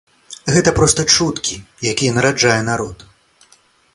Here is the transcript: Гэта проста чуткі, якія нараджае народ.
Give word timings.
Гэта 0.53 0.71
проста 0.79 1.05
чуткі, 1.17 1.59
якія 1.91 2.15
нараджае 2.17 2.57
народ. 2.73 2.97